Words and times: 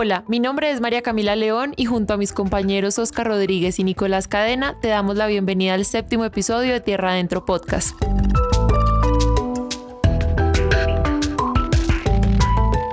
Hola, 0.00 0.22
mi 0.28 0.38
nombre 0.38 0.70
es 0.70 0.80
María 0.80 1.02
Camila 1.02 1.34
León 1.34 1.74
y 1.76 1.86
junto 1.86 2.14
a 2.14 2.16
mis 2.16 2.32
compañeros 2.32 3.00
Oscar 3.00 3.26
Rodríguez 3.26 3.80
y 3.80 3.82
Nicolás 3.82 4.28
Cadena 4.28 4.78
te 4.80 4.86
damos 4.86 5.16
la 5.16 5.26
bienvenida 5.26 5.74
al 5.74 5.84
séptimo 5.84 6.24
episodio 6.24 6.72
de 6.72 6.80
Tierra 6.80 7.10
Adentro 7.10 7.44
Podcast. 7.44 7.96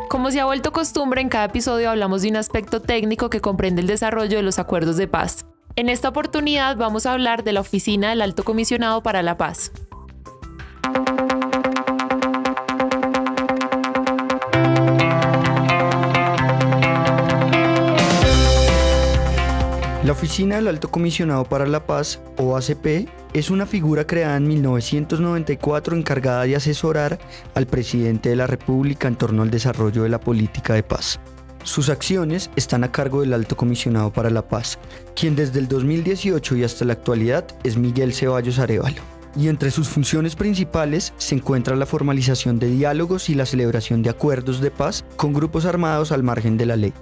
Como 0.09 0.31
se 0.31 0.39
ha 0.39 0.45
vuelto 0.45 0.71
costumbre, 0.71 1.21
en 1.21 1.30
cada 1.30 1.45
episodio 1.45 1.91
hablamos 1.91 2.23
de 2.23 2.30
un 2.30 2.38
aspecto 2.38 2.81
técnico 2.81 3.30
que 3.30 3.40
comprende 3.40 3.81
el 3.81 3.88
desarrollo 3.88 4.38
de 4.38 4.41
los 4.41 4.58
acuerdos 4.58 4.98
de 4.98 5.08
paz. 5.08 5.45
En 5.76 5.90
esta 5.90 6.09
oportunidad 6.09 6.76
vamos 6.76 7.05
a 7.05 7.12
hablar 7.12 7.44
de 7.44 7.53
la 7.53 7.59
Oficina 7.59 8.09
del 8.09 8.23
Alto 8.23 8.44
Comisionado 8.44 9.03
para 9.03 9.22
la 9.22 9.38
Paz. 9.38 9.72
Oficina 20.16 20.55
del 20.55 20.70
Alto 20.70 20.90
Comisionado 20.90 21.44
para 21.44 21.68
la 21.68 21.86
Paz, 21.86 22.22
OACP, 22.38 23.10
es 23.34 23.50
una 23.50 23.66
figura 23.66 24.08
creada 24.08 24.38
en 24.38 24.48
1994 24.48 25.98
encargada 25.98 26.44
de 26.46 26.55
asesorar 26.55 27.20
al 27.54 27.68
presidente 27.68 28.30
de 28.30 28.38
la 28.38 28.48
República 28.48 29.10
en 29.10 29.18
torno 29.18 29.44
al 29.44 29.52
desarrollo 29.52 30.04
de 30.04 30.10
la 30.10 30.22
política 30.22 30.74
de 30.74 30.84
paz. 30.84 31.20
Sus 31.64 31.90
acciones 31.90 32.50
están 32.55 32.86
a 32.86 32.94
cargo 32.94 33.22
del 33.22 33.34
Alto 33.34 33.58
Comisionado 33.58 34.14
para 34.14 34.30
la 34.30 34.48
Paz, 34.48 34.80
quien 35.18 35.36
desde 35.36 35.60
el 35.60 35.68
2018 35.68 36.55
y 36.55 36.63
hasta 36.63 36.85
la 36.85 36.94
actualidad 36.94 37.46
es 37.66 37.76
Miguel 37.76 38.13
Ceballos 38.13 38.57
Arevalo. 38.57 39.02
Y 39.35 39.50
entre 39.50 39.70
sus 39.70 39.90
funciones 39.90 40.38
principales 40.38 41.13
se 41.18 41.35
encuentra 41.35 41.76
la 41.76 41.85
formalización 41.85 42.57
de 42.57 42.70
diálogos 42.70 43.29
y 43.29 43.35
la 43.35 43.46
celebración 43.46 44.02
de 44.02 44.12
acuerdos 44.12 44.62
de 44.62 44.72
paz 44.72 45.04
con 45.18 45.34
grupos 45.34 45.66
armados 45.66 46.13
al 46.13 46.24
margen 46.24 46.55
de 46.55 46.68
la 46.68 46.77
ley. 46.77 46.94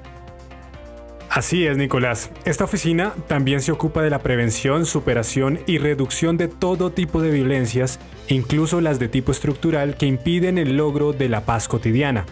Así 1.34 1.66
es, 1.66 1.78
Nicolás. 1.78 2.30
Esta 2.46 2.66
oficina 2.66 3.16
también 3.28 3.60
se 3.62 3.72
ocupa 3.72 4.04
de 4.04 4.12
la 4.12 4.20
prevención, 4.20 4.86
superación 4.86 5.62
y 5.66 5.80
reducción 5.80 6.38
de 6.38 6.48
todo 6.48 6.92
tipo 6.92 7.24
de 7.24 7.32
violencias, 7.32 8.00
incluso 8.28 8.82
las 8.82 9.00
de 9.00 9.08
tipo 9.08 9.32
estructural 9.32 9.98
que 9.98 10.06
impiden 10.06 10.60
el 10.60 10.78
logro 10.78 11.12
de 11.12 11.30
la 11.30 11.44
paz 11.44 11.68
cotidiana. 11.68 12.28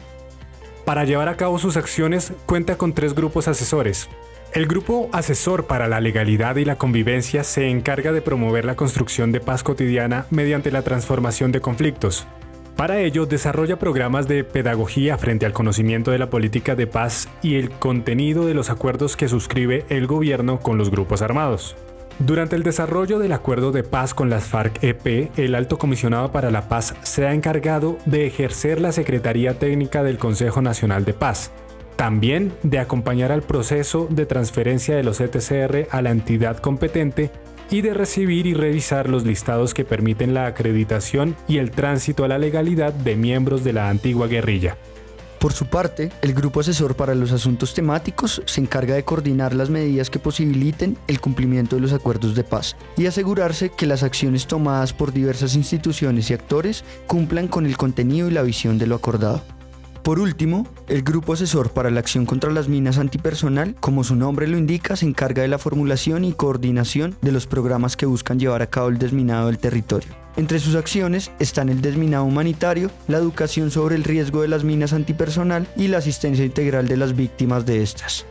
Para 0.86 1.04
llevar 1.04 1.30
a 1.30 1.36
cabo 1.36 1.58
sus 1.58 1.78
acciones 1.78 2.32
cuenta 2.46 2.78
con 2.78 2.94
tres 2.94 3.16
grupos 3.16 3.48
asesores. 3.48 4.08
El 4.54 4.68
grupo 4.68 5.10
asesor 5.14 5.66
para 5.66 5.88
la 5.88 6.00
legalidad 6.00 6.58
y 6.58 6.66
la 6.66 6.76
convivencia 6.76 7.44
se 7.44 7.70
encarga 7.70 8.12
de 8.12 8.22
promover 8.22 8.66
la 8.66 8.76
construcción 8.76 9.32
de 9.32 9.40
paz 9.40 9.64
cotidiana 9.64 10.28
mediante 10.30 10.70
la 10.70 10.84
transformación 10.84 11.52
de 11.52 11.62
conflictos, 11.62 12.28
para 12.82 13.00
ello, 13.00 13.28
desarrolla 13.28 13.78
programas 13.78 14.28
de 14.28 14.44
pedagogía 14.44 15.16
frente 15.20 15.46
al 15.46 15.54
conocimiento 15.54 16.10
de 16.10 16.18
la 16.18 16.32
política 16.32 16.74
de 16.74 16.88
paz 16.88 17.30
y 17.44 17.54
el 17.58 17.70
contenido 17.70 18.48
de 18.48 18.56
los 18.56 18.72
acuerdos 18.72 19.16
que 19.16 19.28
suscribe 19.28 19.86
el 19.90 20.08
gobierno 20.08 20.60
con 20.60 20.80
los 20.80 20.90
grupos 20.90 21.22
armados. 21.22 21.76
Durante 22.18 22.56
el 22.56 22.64
desarrollo 22.64 23.20
del 23.20 23.34
acuerdo 23.34 23.72
de 23.72 23.84
paz 23.84 24.16
con 24.16 24.32
las 24.32 24.46
FARC-EP, 24.46 25.30
el 25.38 25.54
Alto 25.54 25.78
Comisionado 25.78 26.32
para 26.32 26.50
la 26.50 26.70
Paz 26.70 26.96
se 27.04 27.28
ha 27.28 27.36
encargado 27.36 28.00
de 28.08 28.26
ejercer 28.26 28.82
la 28.82 28.92
Secretaría 28.92 29.60
Técnica 29.60 30.02
del 30.02 30.18
Consejo 30.18 30.64
Nacional 30.64 31.06
de 31.06 31.14
Paz, 31.14 31.52
también 31.98 32.52
de 32.64 32.80
acompañar 32.80 33.32
al 33.32 33.44
proceso 33.44 34.08
de 34.10 34.26
transferencia 34.26 34.96
de 34.96 35.04
los 35.04 35.22
ETCR 35.22 35.88
a 35.92 36.02
la 36.02 36.10
entidad 36.10 36.58
competente 36.58 37.30
y 37.72 37.82
de 37.82 37.94
recibir 37.94 38.46
y 38.46 38.54
revisar 38.54 39.10
los 39.10 39.26
listados 39.26 39.74
que 39.74 39.86
permiten 39.86 40.34
la 40.34 40.46
acreditación 40.46 41.36
y 41.48 41.58
el 41.58 41.72
tránsito 41.72 42.24
a 42.24 42.28
la 42.28 42.38
legalidad 42.38 42.94
de 42.94 43.16
miembros 43.16 43.64
de 43.64 43.74
la 43.74 43.90
antigua 43.90 44.28
guerrilla. 44.28 44.78
Por 45.40 45.54
su 45.54 45.66
parte, 45.66 46.12
el 46.22 46.36
Grupo 46.36 46.60
Asesor 46.60 46.96
para 46.96 47.16
los 47.16 47.32
Asuntos 47.32 47.74
Temáticos 47.74 48.44
se 48.46 48.62
encarga 48.62 48.94
de 48.94 49.04
coordinar 49.04 49.56
las 49.56 49.72
medidas 49.72 50.12
que 50.12 50.20
posibiliten 50.20 51.00
el 51.08 51.20
cumplimiento 51.20 51.76
de 51.76 51.82
los 51.82 51.94
acuerdos 51.94 52.36
de 52.36 52.44
paz 52.44 52.76
y 52.96 53.08
asegurarse 53.08 53.72
que 53.72 53.88
las 53.88 54.04
acciones 54.04 54.46
tomadas 54.46 54.94
por 54.94 55.12
diversas 55.12 55.56
instituciones 55.56 56.30
y 56.30 56.36
actores 56.36 56.84
cumplan 57.08 57.48
con 57.48 57.66
el 57.66 57.76
contenido 57.76 58.28
y 58.28 58.32
la 58.32 58.44
visión 58.44 58.78
de 58.78 58.86
lo 58.86 58.94
acordado. 58.94 59.42
Por 60.04 60.20
último, 60.20 60.68
el 60.88 61.04
Grupo 61.04 61.34
Asesor 61.34 61.72
para 61.72 61.92
la 61.92 62.00
Acción 62.00 62.26
contra 62.26 62.52
las 62.52 62.68
Minas 62.68 62.98
Antipersonal, 62.98 63.76
como 63.80 64.04
su 64.04 64.16
nombre 64.16 64.48
lo 64.48 64.58
indica, 64.58 64.96
se 64.96 65.06
encarga 65.06 65.44
de 65.44 65.48
la 65.48 65.60
formulación 65.60 66.26
y 66.26 66.34
coordinación 66.34 67.16
de 67.22 67.32
los 67.32 67.46
programas 67.46 67.96
que 67.96 68.08
buscan 68.08 68.40
llevar 68.40 68.64
a 68.64 68.68
cabo 68.68 68.90
el 68.90 68.98
desminado 68.98 69.48
del 69.48 69.60
territorio. 69.60 70.10
Entre 70.38 70.60
sus 70.60 70.76
acciones 70.76 71.32
están 71.40 71.70
el 71.70 71.82
desminado 71.82 72.24
humanitario, 72.24 72.90
la 73.08 73.18
educación 73.18 73.70
sobre 73.70 73.96
el 73.96 74.04
riesgo 74.04 74.42
de 74.42 74.48
las 74.48 74.64
minas 74.64 74.94
antipersonal 74.94 75.68
y 75.76 75.88
la 75.88 76.00
asistencia 76.00 76.46
integral 76.46 76.88
de 76.88 76.98
las 76.98 77.16
víctimas 77.16 77.66
de 77.68 77.84
estas. 77.84 78.26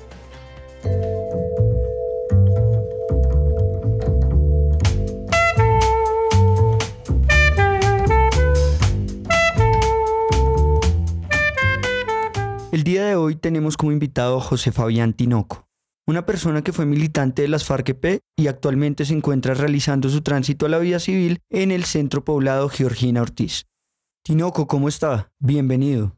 El 12.72 12.84
día 12.84 13.04
de 13.04 13.16
hoy 13.16 13.34
tenemos 13.34 13.76
como 13.76 13.91
invitado 13.91 14.36
a 14.36 14.41
José 14.41 14.70
Fabián 14.70 15.12
Tinoco, 15.12 15.66
una 16.06 16.25
persona 16.25 16.62
que 16.62 16.70
fue 16.70 16.86
militante 16.86 17.42
de 17.42 17.48
las 17.48 17.64
FARC-EP 17.64 18.20
y 18.36 18.47
actualmente 18.47 19.04
se 19.04 19.12
encuentra 19.12 19.54
realizando 19.54 20.08
su 20.08 20.22
tránsito 20.22 20.66
a 20.66 20.69
la 20.69 20.78
vida 20.78 21.00
civil 21.00 21.38
en 21.50 21.72
el 21.72 21.82
centro 21.82 22.22
poblado 22.22 22.69
Georgina 22.69 23.22
Ortiz. 23.22 23.66
Tinoco, 24.22 24.69
¿cómo 24.69 24.86
está? 24.86 25.32
Bienvenido. 25.41 26.12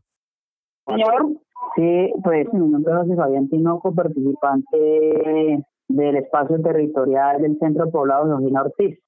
Señor, 0.87 1.41
sí, 1.75 2.13
pues 2.23 2.47
mi 2.53 2.69
nombre 2.69 2.93
es 2.93 2.99
José 2.99 3.17
Fabián 3.17 3.49
Tinoco, 3.49 3.95
participante 3.95 5.65
del 5.89 6.17
espacio 6.17 6.61
territorial 6.61 7.41
del 7.41 7.59
centro 7.61 7.91
poblado 7.91 8.27
Georgina 8.27 8.61
Ortiz. 8.61 8.99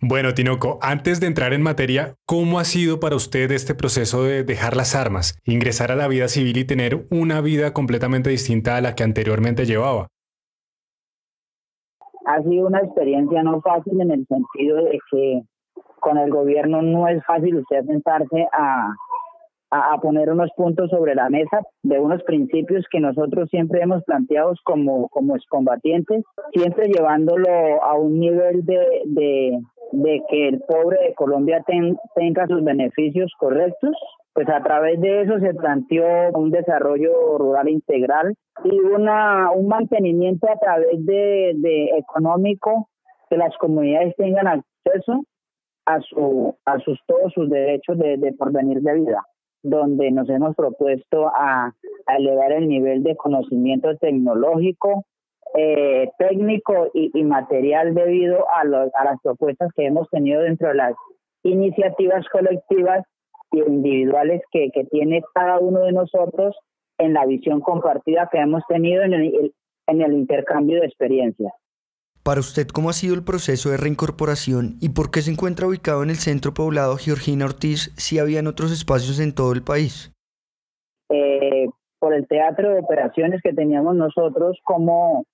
Bueno, 0.00 0.32
Tinoco, 0.32 0.78
antes 0.80 1.18
de 1.20 1.26
entrar 1.26 1.52
en 1.52 1.60
materia, 1.60 2.14
¿cómo 2.24 2.60
ha 2.60 2.64
sido 2.64 3.00
para 3.00 3.16
usted 3.16 3.50
este 3.50 3.74
proceso 3.74 4.22
de 4.22 4.44
dejar 4.44 4.76
las 4.76 4.94
armas, 4.94 5.36
ingresar 5.44 5.90
a 5.90 5.96
la 5.96 6.06
vida 6.06 6.28
civil 6.28 6.56
y 6.56 6.64
tener 6.64 7.06
una 7.10 7.40
vida 7.40 7.72
completamente 7.72 8.30
distinta 8.30 8.76
a 8.76 8.80
la 8.80 8.94
que 8.94 9.02
anteriormente 9.02 9.66
llevaba? 9.66 10.06
Ha 12.26 12.42
sido 12.42 12.68
una 12.68 12.78
experiencia 12.78 13.42
no 13.42 13.60
fácil 13.60 14.00
en 14.00 14.12
el 14.12 14.24
sentido 14.28 14.76
de 14.84 15.00
que 15.10 15.42
con 15.98 16.16
el 16.16 16.30
gobierno 16.30 16.80
no 16.80 17.08
es 17.08 17.20
fácil 17.24 17.56
usted 17.56 17.84
sentarse 17.84 18.46
a, 18.52 18.94
a, 19.70 19.98
poner 20.00 20.30
unos 20.30 20.50
puntos 20.56 20.90
sobre 20.90 21.16
la 21.16 21.28
mesa 21.28 21.60
de 21.82 21.98
unos 21.98 22.22
principios 22.22 22.86
que 22.90 23.00
nosotros 23.00 23.48
siempre 23.50 23.82
hemos 23.82 24.04
planteado 24.04 24.54
como, 24.64 25.08
como 25.08 25.34
excombatientes, 25.34 26.24
siempre 26.52 26.86
llevándolo 26.86 27.82
a 27.82 27.94
un 27.94 28.20
nivel 28.20 28.64
de, 28.64 29.02
de, 29.06 29.58
de 29.92 30.22
que 30.28 30.48
el 30.48 30.60
pobre 30.60 30.98
de 31.00 31.14
Colombia 31.14 31.64
tenga 32.14 32.46
sus 32.46 32.62
beneficios 32.62 33.32
correctos, 33.38 33.96
pues 34.32 34.48
a 34.48 34.62
través 34.62 35.00
de 35.00 35.22
eso 35.22 35.38
se 35.40 35.54
planteó 35.54 36.04
un 36.34 36.50
desarrollo 36.50 37.38
rural 37.38 37.68
integral 37.68 38.34
y 38.64 38.78
una 38.78 39.50
un 39.50 39.68
mantenimiento 39.68 40.48
a 40.50 40.58
través 40.58 41.04
de, 41.04 41.54
de 41.56 41.98
económico 41.98 42.88
que 43.28 43.36
las 43.36 43.56
comunidades 43.58 44.14
tengan 44.16 44.46
acceso 44.46 45.24
a 45.86 46.00
su 46.00 46.54
a 46.64 46.78
sus 46.80 46.98
todos 47.06 47.32
sus 47.32 47.48
derechos 47.48 47.98
de, 47.98 48.34
porvenir 48.38 48.80
de 48.80 48.94
vida 48.94 49.24
donde 49.62 50.10
nos 50.12 50.28
hemos 50.28 50.54
propuesto 50.54 51.28
a 51.34 51.72
elevar 52.16 52.52
el 52.52 52.68
nivel 52.68 53.02
de 53.02 53.16
conocimiento 53.16 53.96
tecnológico 53.96 55.04
eh, 55.54 56.10
técnico 56.18 56.90
y, 56.94 57.22
material 57.24 57.94
debido 57.94 58.46
a, 58.50 58.60
a 58.60 59.04
las 59.04 59.20
propuestas 59.22 59.70
que 59.74 59.86
hemos 59.86 60.08
tenido 60.10 60.42
dentro 60.42 60.68
de 60.68 60.74
las 60.74 60.94
iniciativas 61.42 62.26
colectivas 62.30 63.04
y 63.52 63.60
individuales 63.60 64.42
que, 64.50 64.70
que 64.72 64.84
tiene 64.84 65.22
cada 65.34 65.58
uno 65.58 65.80
de 65.80 65.92
nosotros 65.92 66.56
en 66.98 67.14
la 67.14 67.24
visión 67.26 67.60
compartida 67.60 68.28
que 68.30 68.38
hemos 68.38 68.62
tenido 68.68 69.02
en 69.02 69.14
el, 69.14 69.54
en 69.86 70.02
el 70.02 70.12
intercambio 70.12 70.80
de 70.80 70.86
experiencias. 70.86 71.52
Para 72.22 72.40
usted, 72.40 72.66
¿cómo 72.68 72.90
ha 72.90 72.92
sido 72.92 73.14
el 73.14 73.24
proceso 73.24 73.70
de 73.70 73.78
reincorporación 73.78 74.76
y 74.80 74.90
por 74.90 75.10
qué 75.10 75.22
se 75.22 75.30
encuentra 75.30 75.66
ubicado 75.66 76.02
en 76.02 76.10
el 76.10 76.16
centro 76.16 76.52
poblado 76.52 76.96
Georgina 76.96 77.46
Ortiz 77.46 77.94
si 77.96 78.18
habían 78.18 78.46
otros 78.46 78.70
espacios 78.70 79.18
en 79.20 79.34
todo 79.34 79.52
el 79.52 79.62
país? 79.62 80.12
Eh, 81.08 81.68
por 81.98 82.12
el 82.12 82.26
teatro 82.26 82.70
de 82.70 82.80
operaciones 82.80 83.40
que 83.42 83.54
teníamos 83.54 83.96
nosotros 83.96 84.58
como 84.64 85.24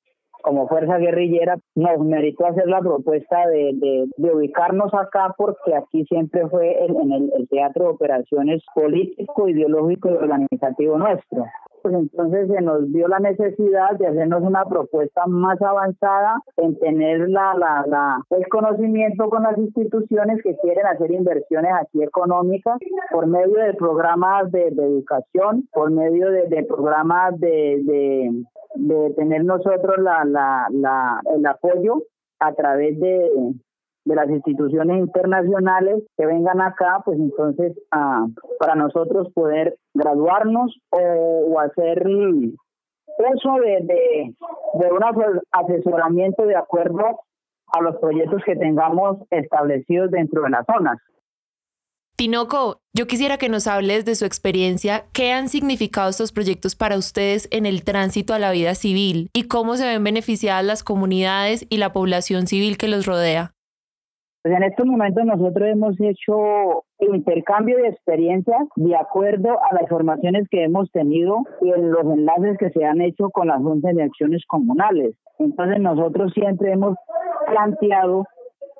como 0.44 0.68
fuerza 0.68 0.98
guerrillera, 0.98 1.56
nos 1.74 2.04
meritó 2.04 2.46
hacer 2.46 2.66
la 2.66 2.80
propuesta 2.80 3.48
de, 3.48 4.06
ubicarnos 4.18 4.92
acá 4.92 5.34
porque 5.38 5.74
aquí 5.74 6.04
siempre 6.04 6.46
fue 6.48 6.84
en, 6.84 7.12
el, 7.12 7.48
teatro 7.48 7.84
de 7.84 7.90
operaciones 7.90 8.62
político, 8.74 9.48
ideológico 9.48 10.10
y 10.10 10.12
organizativo 10.12 10.98
nuestro. 10.98 11.46
Pues 11.84 11.96
entonces 11.96 12.48
se 12.48 12.62
nos 12.62 12.90
dio 12.94 13.06
la 13.08 13.18
necesidad 13.18 13.90
de 13.98 14.06
hacernos 14.06 14.42
una 14.42 14.64
propuesta 14.64 15.26
más 15.26 15.60
avanzada 15.60 16.40
en 16.56 16.78
tener 16.78 17.28
la, 17.28 17.52
la, 17.58 17.84
la, 17.86 18.22
el 18.30 18.48
conocimiento 18.48 19.28
con 19.28 19.42
las 19.42 19.58
instituciones 19.58 20.42
que 20.42 20.56
quieren 20.62 20.86
hacer 20.86 21.10
inversiones 21.10 21.72
aquí 21.78 22.02
económicas 22.02 22.78
por 23.12 23.26
medio 23.26 23.56
de 23.56 23.74
programas 23.74 24.50
de, 24.50 24.68
educación, 24.68 25.68
por 25.74 25.90
medio 25.90 26.30
de, 26.30 26.64
programas 26.64 27.38
de, 27.38 28.32
de, 28.76 29.10
tener 29.10 29.44
nosotros 29.44 29.98
la, 29.98 30.24
la, 30.24 30.66
la, 30.70 31.20
el 31.36 31.44
apoyo 31.44 32.02
a 32.38 32.54
través 32.54 32.98
de, 32.98 33.30
de 34.04 34.14
las 34.14 34.28
instituciones 34.28 34.98
internacionales 34.98 36.02
que 36.16 36.26
vengan 36.26 36.60
acá, 36.60 37.02
pues 37.04 37.18
entonces 37.18 37.76
ah, 37.90 38.26
para 38.58 38.74
nosotros 38.74 39.32
poder 39.32 39.76
graduarnos 39.94 40.78
o, 40.90 41.58
hacer 41.60 42.06
uso 42.06 43.54
de, 43.62 43.80
de, 43.82 44.34
de 44.74 44.92
un 44.92 45.00
asesoramiento 45.52 46.46
de 46.46 46.56
acuerdo 46.56 47.20
a 47.72 47.80
los 47.80 47.96
proyectos 47.96 48.42
que 48.44 48.56
tengamos 48.56 49.18
establecidos 49.30 50.10
dentro 50.10 50.42
de 50.42 50.50
las 50.50 50.66
zonas. 50.66 50.98
Tinoco, 52.16 52.80
yo 52.92 53.08
quisiera 53.08 53.38
que 53.38 53.48
nos 53.48 53.66
hables 53.66 54.04
de 54.04 54.14
su 54.14 54.24
experiencia, 54.24 55.04
qué 55.12 55.32
han 55.32 55.48
significado 55.48 56.08
estos 56.08 56.30
proyectos 56.30 56.76
para 56.76 56.96
ustedes 56.96 57.48
en 57.50 57.66
el 57.66 57.82
tránsito 57.82 58.34
a 58.34 58.38
la 58.38 58.52
vida 58.52 58.76
civil 58.76 59.30
y 59.32 59.48
cómo 59.48 59.76
se 59.76 59.84
ven 59.84 60.04
beneficiadas 60.04 60.64
las 60.64 60.84
comunidades 60.84 61.66
y 61.70 61.78
la 61.78 61.92
población 61.92 62.46
civil 62.46 62.78
que 62.78 62.86
los 62.86 63.06
rodea. 63.06 63.53
Pues 64.44 64.58
en 64.58 64.62
estos 64.62 64.84
momentos 64.84 65.24
nosotros 65.24 65.70
hemos 65.70 65.98
hecho 65.98 66.84
intercambio 67.00 67.78
de 67.78 67.88
experiencias 67.88 68.60
de 68.76 68.94
acuerdo 68.94 69.48
a 69.48 69.74
las 69.74 69.88
formaciones 69.88 70.46
que 70.50 70.64
hemos 70.64 70.90
tenido 70.90 71.38
y 71.62 71.70
en 71.70 71.90
los 71.90 72.04
enlaces 72.04 72.58
que 72.58 72.68
se 72.68 72.84
han 72.84 73.00
hecho 73.00 73.30
con 73.30 73.48
las 73.48 73.62
juntas 73.62 73.94
de 73.96 74.02
acciones 74.02 74.42
comunales. 74.46 75.16
Entonces 75.38 75.80
nosotros 75.80 76.30
siempre 76.34 76.72
hemos 76.72 76.94
planteado 77.46 78.26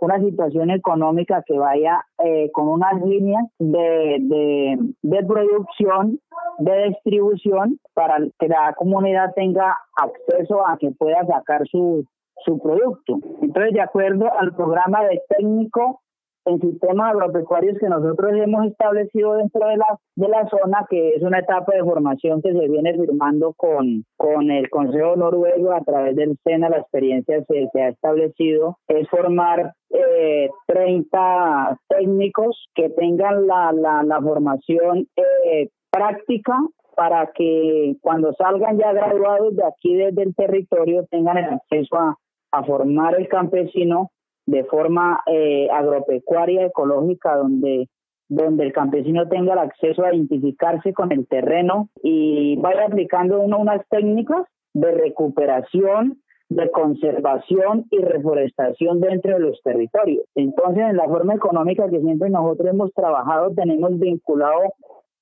una 0.02 0.20
situación 0.20 0.68
económica 0.68 1.42
que 1.46 1.58
vaya 1.58 2.04
eh, 2.22 2.50
con 2.52 2.68
unas 2.68 3.00
líneas 3.02 3.44
de, 3.58 4.18
de, 4.20 4.78
de 5.00 5.24
producción, 5.24 6.20
de 6.58 6.88
distribución, 6.88 7.78
para 7.94 8.18
que 8.38 8.48
la 8.48 8.74
comunidad 8.76 9.32
tenga 9.34 9.78
acceso 9.96 10.66
a 10.66 10.76
que 10.76 10.90
pueda 10.90 11.24
sacar 11.24 11.66
su, 11.68 12.04
su 12.44 12.58
producto. 12.58 13.18
Entonces, 13.42 13.72
de 13.72 13.80
acuerdo 13.80 14.26
al 14.38 14.54
programa 14.54 15.04
de 15.04 15.22
técnico 15.28 16.00
en 16.46 16.60
sistemas 16.60 17.12
agropecuarios 17.12 17.78
que 17.78 17.88
nosotros 17.88 18.32
hemos 18.34 18.66
establecido 18.66 19.34
dentro 19.34 19.66
de 19.66 19.76
la, 19.76 19.98
de 20.16 20.28
la 20.28 20.46
zona, 20.48 20.86
que 20.88 21.14
es 21.14 21.22
una 21.22 21.38
etapa 21.38 21.74
de 21.74 21.82
formación 21.82 22.42
que 22.42 22.52
se 22.52 22.68
viene 22.68 22.94
firmando 22.94 23.54
con, 23.54 24.04
con 24.16 24.50
el 24.50 24.68
Consejo 24.68 25.16
Noruego 25.16 25.72
a 25.72 25.80
través 25.80 26.16
del 26.16 26.36
SENA, 26.44 26.68
la 26.68 26.78
experiencia 26.78 27.42
se 27.44 27.80
ha 27.80 27.88
establecido 27.88 28.78
es 28.88 29.08
formar 29.08 29.72
eh, 29.90 30.50
30 30.66 31.78
técnicos 31.88 32.68
que 32.74 32.90
tengan 32.90 33.46
la, 33.46 33.72
la, 33.72 34.02
la 34.02 34.20
formación 34.20 35.06
eh, 35.16 35.70
práctica 35.90 36.58
para 36.96 37.32
que 37.34 37.96
cuando 38.00 38.32
salgan 38.34 38.78
ya 38.78 38.92
graduados 38.92 39.56
de 39.56 39.64
aquí 39.66 39.96
desde 39.96 40.22
el 40.22 40.34
territorio 40.34 41.06
tengan 41.10 41.38
el 41.38 41.54
acceso 41.54 41.96
a, 41.96 42.16
a 42.54 42.64
formar 42.64 43.14
el 43.18 43.28
campesino 43.28 44.10
de 44.46 44.64
forma 44.64 45.20
eh, 45.26 45.68
agropecuaria, 45.70 46.66
ecológica, 46.66 47.36
donde, 47.36 47.88
donde 48.28 48.64
el 48.64 48.72
campesino 48.72 49.28
tenga 49.28 49.54
el 49.54 49.58
acceso 49.58 50.04
a 50.04 50.14
identificarse 50.14 50.92
con 50.92 51.12
el 51.12 51.26
terreno 51.26 51.88
y 52.02 52.56
vaya 52.56 52.86
aplicando 52.86 53.40
uno 53.40 53.58
unas 53.58 53.86
técnicas 53.88 54.46
de 54.74 54.92
recuperación, 54.92 56.20
de 56.48 56.70
conservación 56.70 57.86
y 57.90 57.98
reforestación 57.98 59.00
dentro 59.00 59.34
de 59.34 59.40
los 59.40 59.60
territorios. 59.62 60.24
Entonces, 60.34 60.84
en 60.90 60.96
la 60.96 61.06
forma 61.06 61.34
económica 61.34 61.88
que 61.88 62.00
siempre 62.00 62.28
nosotros 62.30 62.68
hemos 62.68 62.92
trabajado, 62.92 63.54
tenemos 63.54 63.98
vinculado 63.98 64.74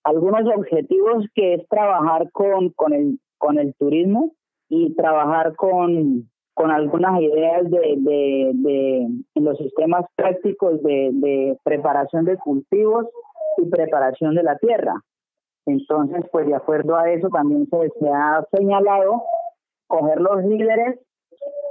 algunos 0.04 0.42
objetivos 0.54 1.26
que 1.34 1.54
es 1.54 1.68
trabajar 1.68 2.30
con, 2.32 2.70
con, 2.70 2.92
el, 2.92 3.20
con 3.38 3.58
el 3.58 3.72
turismo 3.74 4.32
y 4.68 4.94
trabajar 4.96 5.54
con, 5.54 6.28
con 6.54 6.70
algunas 6.70 7.20
ideas 7.20 7.70
de, 7.70 7.94
de, 7.98 9.08
los 9.36 9.58
sistemas 9.58 10.04
prácticos 10.14 10.82
de, 10.82 11.56
preparación 11.64 12.24
de 12.24 12.36
cultivos 12.36 13.06
y 13.58 13.68
preparación 13.68 14.34
de 14.34 14.42
la 14.42 14.58
tierra. 14.58 14.94
Entonces, 15.66 16.24
pues 16.30 16.46
de 16.46 16.54
acuerdo 16.54 16.96
a 16.96 17.10
eso 17.10 17.28
también 17.28 17.68
se, 17.70 17.90
se 17.98 18.08
ha 18.08 18.44
señalado 18.52 19.22
coger 19.86 20.20
los 20.20 20.44
líderes 20.44 20.98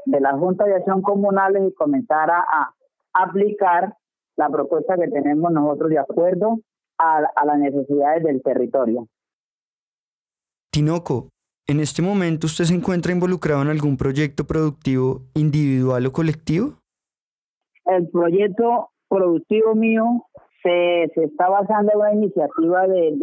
de 0.05 0.19
la 0.19 0.37
Junta 0.37 0.65
de 0.65 0.75
Acción 0.75 1.01
Comunales 1.01 1.63
y 1.67 1.73
comenzar 1.73 2.31
a, 2.31 2.39
a 2.39 2.73
aplicar 3.13 3.95
la 4.37 4.49
propuesta 4.49 4.95
que 4.95 5.09
tenemos 5.09 5.51
nosotros 5.51 5.89
de 5.89 5.99
acuerdo 5.99 6.59
a, 6.97 7.21
a 7.35 7.45
las 7.45 7.59
necesidades 7.59 8.23
del 8.23 8.41
territorio. 8.41 9.07
Tinoco, 10.71 11.30
¿En 11.67 11.79
este 11.79 12.01
momento 12.01 12.47
usted 12.47 12.65
se 12.65 12.75
encuentra 12.75 13.11
involucrado 13.11 13.61
en 13.61 13.69
algún 13.69 13.97
proyecto 13.97 14.45
productivo 14.45 15.21
individual 15.35 16.05
o 16.05 16.11
colectivo? 16.11 16.73
El 17.85 18.09
proyecto 18.09 18.89
productivo 19.07 19.75
mío 19.75 20.25
se, 20.63 21.11
se 21.13 21.23
está 21.25 21.49
basando 21.49 21.91
en 21.93 21.99
una 21.99 22.13
iniciativa 22.13 22.87
de, 22.87 23.13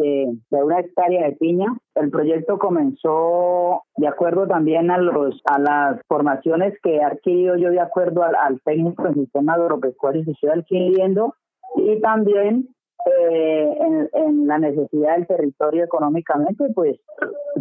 de, 0.49 0.63
una 0.63 0.79
hectárea 0.79 1.27
de 1.27 1.35
piña. 1.35 1.67
El 1.95 2.09
proyecto 2.09 2.59
comenzó 2.59 3.83
de 3.97 4.07
acuerdo 4.07 4.47
también 4.47 4.91
a, 4.91 4.97
los, 4.97 5.41
a 5.45 5.59
las 5.59 6.01
formaciones 6.07 6.73
que 6.83 6.97
he 6.97 7.03
adquirido 7.03 7.55
yo 7.57 7.69
de 7.69 7.79
acuerdo 7.79 8.23
al, 8.23 8.35
al 8.35 8.61
técnico 8.61 9.07
en 9.07 9.15
sistema 9.15 9.53
agropecuario 9.53 10.23
que 10.25 10.31
estoy 10.31 10.49
adquiriendo 10.49 11.35
y 11.75 11.99
también 12.01 12.69
eh, 13.05 14.09
en, 14.13 14.47
la 14.47 14.57
necesidad 14.57 15.15
del 15.15 15.27
territorio 15.27 15.83
económicamente, 15.85 16.65
pues 16.73 16.97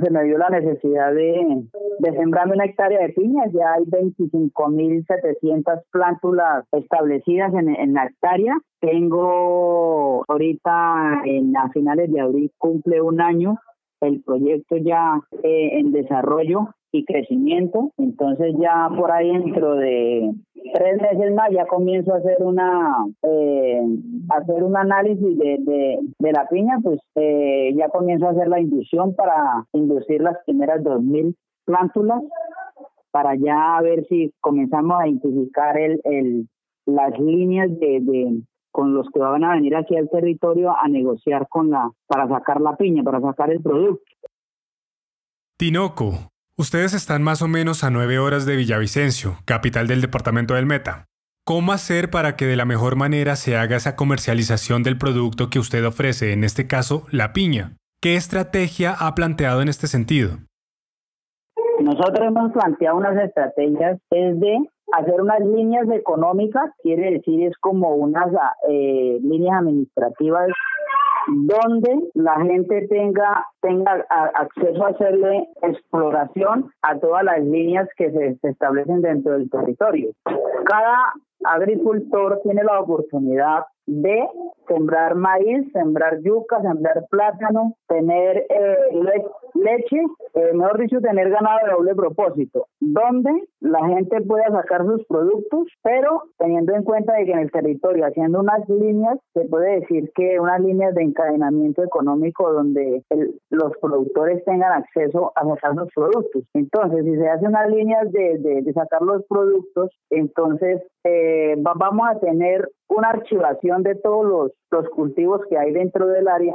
se 0.03 0.11
me 0.11 0.25
dio 0.25 0.39
la 0.39 0.49
necesidad 0.49 1.13
de, 1.13 1.65
de 1.99 2.13
sembrarme 2.13 2.55
una 2.55 2.65
hectárea 2.65 3.01
de 3.01 3.13
piñas. 3.13 3.53
Ya 3.53 3.75
hay 3.75 3.85
25.700 3.85 5.83
plántulas 5.91 6.65
establecidas 6.73 7.53
en, 7.55 7.69
en 7.69 7.93
la 7.93 8.07
hectárea. 8.07 8.55
Tengo 8.81 10.25
ahorita, 10.29 11.23
en, 11.25 11.57
a 11.57 11.69
finales 11.71 12.11
de 12.11 12.21
abril, 12.21 12.53
cumple 12.59 13.03
un 13.03 13.21
año 13.21 13.59
el 14.01 14.23
proyecto 14.23 14.77
ya 14.77 15.21
eh, 15.43 15.79
en 15.79 15.93
desarrollo 15.93 16.69
y 16.93 17.05
crecimiento. 17.05 17.93
Entonces 17.99 18.55
ya 18.61 18.89
por 18.97 19.11
ahí 19.11 19.31
dentro 19.33 19.75
de 19.77 20.33
tres 20.75 21.01
meses 21.01 21.35
más 21.35 21.51
ya 21.51 21.67
comienzo 21.67 22.15
a 22.15 22.19
hacer 22.19 22.37
una 22.41 23.07
eh, 23.23 23.83
hacer 24.31 24.63
un 24.63 24.77
análisis 24.77 25.39
de, 25.39 25.59
de, 26.19 26.33
la 26.33 26.47
piña, 26.49 26.79
pues 26.83 27.01
eh, 27.17 27.73
ya 27.77 27.89
comienzo 27.89 28.27
a 28.27 28.31
hacer 28.31 28.49
la 28.49 28.61
inducción 28.61 29.15
para 29.15 29.67
inducir 29.73 30.21
las 30.21 30.37
primeras 30.45 30.83
2.000 30.83 31.35
plántulas 31.65 32.23
para 33.11 33.35
ya 33.35 33.81
ver 33.83 34.07
si 34.09 34.33
comenzamos 34.41 35.01
a 35.01 35.09
identificar 35.09 35.79
el, 35.79 36.01
el, 36.05 36.49
las 36.87 37.19
líneas 37.19 37.69
de, 37.79 38.01
de 38.01 38.43
con 38.71 38.95
los 38.95 39.07
que 39.13 39.21
van 39.21 39.45
a 39.45 39.55
venir 39.55 39.77
aquí 39.77 39.97
al 39.97 40.09
territorio 40.09 40.77
a 40.77 40.89
negociar 40.89 41.49
con 41.49 41.71
la 41.71 41.91
para 42.07 42.29
sacar 42.29 42.61
la 42.61 42.77
piña, 42.77 43.03
para 43.03 43.21
sacar 43.21 43.51
el 43.51 43.63
producto. 43.63 44.05
Tinoco, 45.57 46.31
Ustedes 46.61 46.93
están 46.93 47.23
más 47.23 47.41
o 47.41 47.47
menos 47.47 47.85
a 47.85 47.91
nueve 47.91 48.19
horas 48.19 48.45
de 48.45 48.57
Villavicencio, 48.57 49.37
capital 49.45 49.87
del 49.87 50.01
departamento 50.01 50.55
del 50.55 50.67
Meta. 50.67 51.05
¿Cómo 51.47 51.71
hacer 51.71 52.11
para 52.11 52.35
que 52.35 52.47
de 52.47 52.57
la 52.57 52.65
mejor 52.65 52.97
manera 52.97 53.37
se 53.37 53.57
haga 53.57 53.77
esa 53.77 53.95
comercialización 53.95 54.83
del 54.83 54.99
producto 54.99 55.51
que 55.51 55.61
usted 55.61 55.87
ofrece, 55.87 56.33
en 56.33 56.43
este 56.43 56.67
caso, 56.67 57.05
la 57.13 57.33
piña? 57.33 57.77
¿Qué 58.03 58.17
estrategia 58.17 58.93
ha 58.99 59.15
planteado 59.15 59.63
en 59.63 59.69
este 59.69 59.87
sentido? 59.87 60.31
Nosotros 61.79 62.27
hemos 62.27 62.51
planteado 62.51 62.97
unas 62.97 63.17
estrategias 63.17 64.01
desde 64.11 64.69
hacer 64.93 65.21
unas 65.21 65.41
líneas 65.41 65.89
económicas, 65.91 66.71
quiere 66.83 67.13
decir 67.13 67.47
es 67.47 67.57
como 67.59 67.95
unas 67.95 68.33
eh, 68.69 69.19
líneas 69.23 69.61
administrativas 69.61 70.49
donde 71.29 72.11
la 72.15 72.41
gente 72.41 72.87
tenga, 72.89 73.47
tenga 73.61 74.07
acceso 74.35 74.85
a 74.85 74.89
hacerle 74.89 75.49
exploración 75.63 76.71
a 76.83 76.99
todas 76.99 77.23
las 77.25 77.43
líneas 77.45 77.89
que 77.97 78.11
se, 78.11 78.39
establecen 78.49 79.03
dentro 79.03 79.33
del 79.33 79.51
territorio. 79.51 80.13
Cada 80.65 81.13
agricultor 81.45 82.41
tiene 82.43 82.65
la 82.65 82.81
oportunidad 82.81 83.65
de 83.87 84.27
sembrar 84.67 85.15
maíz, 85.15 85.71
sembrar 85.73 86.21
yuca, 86.23 86.61
sembrar 86.63 87.07
plátano, 87.11 87.75
tener 87.89 88.47
eh, 88.49 88.77
leche, 89.69 90.01
eh, 90.35 90.53
mejor 90.55 90.79
dicho, 90.79 91.01
tener 91.01 91.31
ganado 91.31 91.59
de 91.65 91.73
doble 91.73 91.95
propósito, 91.95 92.67
donde 92.81 93.31
la 93.61 93.87
gente 93.89 94.21
pueda 94.23 94.49
sacar 94.51 94.85
sus 94.85 95.05
productos, 95.07 95.69
pero 95.83 96.25
teniendo 96.39 96.75
en 96.75 96.83
cuenta 96.83 97.15
de 97.15 97.25
que 97.25 97.33
en 97.33 97.39
el 97.41 97.51
territorio, 97.51 98.07
haciendo 98.07 98.41
unas 98.41 98.69
líneas, 98.69 99.19
se 99.35 99.45
puede 99.47 99.81
decir 99.81 100.11
que 100.15 100.41
unas 100.41 100.61
líneas 100.61 100.95
de 100.95 101.03
encadenamiento 101.03 101.83
económico 101.83 102.53
donde 102.53 103.03
los 103.51 103.73
productores 103.81 104.45
tengan 104.45 104.73
acceso 104.73 105.33
a 105.35 105.47
sacar 105.47 105.75
los 105.75 105.89
productos. 105.95 106.45
Entonces, 106.55 107.05
si 107.05 107.17
se 107.17 107.29
hacen 107.29 107.49
unas 107.49 107.71
líneas 107.71 108.11
de, 108.13 108.39
de, 108.39 108.73
sacar 108.73 109.03
los 109.03 109.25
productos, 109.27 109.91
entonces 110.11 110.83
eh, 111.05 111.57
vamos 111.59 112.09
a 112.09 112.19
tener 112.21 112.69
una 112.89 113.11
archivación 113.11 113.83
de 113.83 113.95
todos 113.97 114.25
los, 114.25 114.53
los 114.71 114.89
cultivos 114.91 115.41
que 115.49 115.59
hay 115.59 115.73
dentro 115.73 116.07
del 116.07 116.29
área 116.29 116.55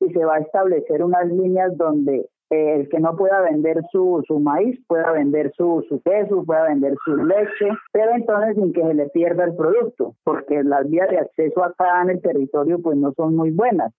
y 0.00 0.12
se 0.12 0.24
va 0.24 0.36
a 0.36 0.40
establecer 0.40 1.02
unas 1.02 1.26
líneas 1.28 1.76
donde 1.76 2.28
eh, 2.50 2.80
el 2.80 2.88
que 2.88 3.00
no 3.00 3.16
pueda 3.16 3.40
vender 3.40 3.82
su, 3.90 4.22
su 4.26 4.38
maíz 4.38 4.78
pueda 4.86 5.12
vender 5.12 5.52
su, 5.56 5.84
su 5.88 6.00
queso, 6.02 6.44
pueda 6.44 6.64
vender 6.64 6.94
su 7.04 7.16
leche, 7.16 7.68
pero 7.92 8.14
entonces 8.14 8.56
sin 8.56 8.72
que 8.72 8.82
se 8.82 8.94
le 8.94 9.08
pierda 9.08 9.44
el 9.44 9.56
producto, 9.56 10.14
porque 10.24 10.62
las 10.62 10.88
vías 10.88 11.08
de 11.08 11.18
acceso 11.18 11.64
acá 11.64 12.02
en 12.02 12.10
el 12.10 12.22
territorio 12.22 12.78
pues 12.80 12.96
no 12.96 13.12
son 13.16 13.34
muy 13.34 13.50
buenas. 13.50 13.92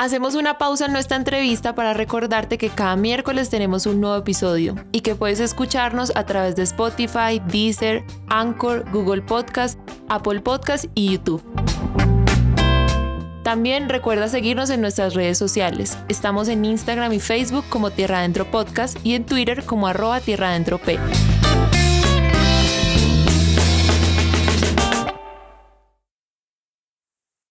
Hacemos 0.00 0.34
una 0.34 0.56
pausa 0.56 0.86
en 0.86 0.94
nuestra 0.94 1.18
entrevista 1.18 1.74
para 1.74 1.92
recordarte 1.92 2.56
que 2.56 2.70
cada 2.70 2.96
miércoles 2.96 3.50
tenemos 3.50 3.84
un 3.84 4.00
nuevo 4.00 4.16
episodio 4.16 4.74
y 4.92 5.02
que 5.02 5.14
puedes 5.14 5.40
escucharnos 5.40 6.16
a 6.16 6.24
través 6.24 6.56
de 6.56 6.62
Spotify, 6.62 7.38
Deezer, 7.52 8.02
Anchor, 8.30 8.90
Google 8.92 9.20
Podcast, 9.20 9.78
Apple 10.08 10.40
Podcast 10.40 10.86
y 10.94 11.12
YouTube. 11.12 11.42
También 13.42 13.88
recuerda 13.88 14.28
seguirnos 14.28 14.68
en 14.70 14.80
nuestras 14.80 15.14
redes 15.14 15.38
sociales. 15.38 15.96
Estamos 16.08 16.48
en 16.48 16.64
Instagram 16.64 17.12
y 17.12 17.20
Facebook 17.20 17.64
como 17.68 17.90
Tierra 17.90 18.18
Adentro 18.18 18.50
Podcast 18.50 18.98
y 19.04 19.14
en 19.14 19.24
Twitter 19.24 19.64
como 19.64 19.86
arroba 19.86 20.20
Tierra. 20.20 20.50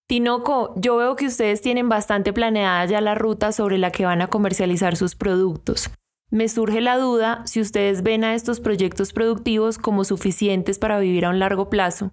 Tinoco, 0.07 0.73
yo 0.75 0.97
veo 0.97 1.15
que 1.15 1.27
ustedes 1.27 1.61
tienen 1.61 1.87
bastante 1.87 2.33
planeada 2.33 2.85
ya 2.85 2.99
la 2.99 3.15
ruta 3.15 3.51
sobre 3.51 3.77
la 3.77 3.91
que 3.91 4.05
van 4.05 4.21
a 4.21 4.27
comercializar 4.27 4.95
sus 4.95 5.15
productos. 5.15 5.89
Me 6.31 6.49
surge 6.49 6.81
la 6.81 6.97
duda 6.97 7.43
si 7.45 7.61
ustedes 7.61 8.03
ven 8.03 8.23
a 8.23 8.35
estos 8.35 8.59
proyectos 8.59 9.13
productivos 9.13 9.77
como 9.77 10.03
suficientes 10.03 10.77
para 10.77 10.99
vivir 10.99 11.25
a 11.25 11.29
un 11.29 11.39
largo 11.39 11.69
plazo. 11.69 12.11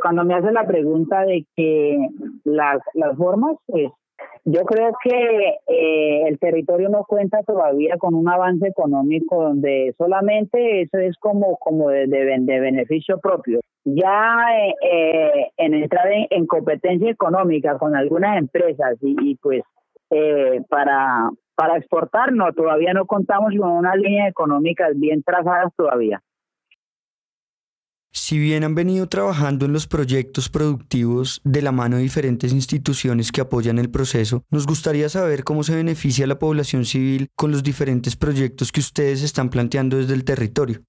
Cuando 0.00 0.24
me 0.24 0.34
hace 0.34 0.50
la 0.52 0.66
pregunta 0.66 1.24
de 1.24 1.46
que 1.54 2.08
las, 2.44 2.80
formas, 3.16 3.56
pues 3.66 3.90
yo 4.44 4.62
creo 4.64 4.92
que 5.02 5.56
eh, 5.68 6.28
el 6.28 6.38
territorio 6.38 6.88
no 6.88 7.04
cuenta 7.04 7.42
todavía 7.42 7.96
con 7.98 8.14
un 8.14 8.28
avance 8.28 8.66
económico 8.66 9.42
donde 9.42 9.94
solamente 9.98 10.82
eso 10.82 10.98
es 10.98 11.16
como, 11.18 11.56
como 11.58 11.90
de, 11.90 12.06
de, 12.06 12.60
beneficio 12.60 13.18
propio. 13.20 13.60
Ya 13.84 14.34
eh, 14.58 14.74
eh, 14.82 15.50
en 15.58 15.74
entrar 15.74 16.06
en, 16.30 16.46
competencia 16.46 17.10
económica 17.10 17.78
con 17.78 17.94
algunas 17.94 18.38
empresas 18.38 18.96
y, 19.02 19.16
y 19.20 19.36
pues 19.36 19.62
para, 20.68 21.30
para 21.54 21.78
exportar, 21.78 22.32
no, 22.32 22.52
todavía 22.52 22.92
no 22.92 23.06
contamos 23.06 23.54
con 23.58 23.70
unas 23.70 23.96
líneas 23.96 24.28
económicas 24.28 24.98
bien 24.98 25.22
trazadas 25.22 25.72
todavía. 25.76 26.20
Si 28.14 28.38
bien 28.38 28.62
han 28.62 28.74
venido 28.74 29.08
trabajando 29.08 29.64
en 29.64 29.72
los 29.72 29.86
proyectos 29.86 30.50
productivos 30.50 31.40
de 31.44 31.62
la 31.62 31.72
mano 31.72 31.96
de 31.96 32.02
diferentes 32.02 32.52
instituciones 32.52 33.32
que 33.32 33.40
apoyan 33.40 33.78
el 33.78 33.90
proceso, 33.90 34.44
nos 34.50 34.66
gustaría 34.66 35.08
saber 35.08 35.44
cómo 35.44 35.64
se 35.64 35.74
beneficia 35.74 36.26
la 36.26 36.38
población 36.38 36.84
civil 36.84 37.28
con 37.34 37.50
los 37.50 37.62
diferentes 37.62 38.14
proyectos 38.16 38.70
que 38.70 38.80
ustedes 38.80 39.22
están 39.22 39.48
planteando 39.48 39.96
desde 39.96 40.12
el 40.12 40.24
territorio. 40.24 40.82